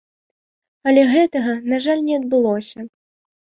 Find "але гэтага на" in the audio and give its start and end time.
0.87-1.81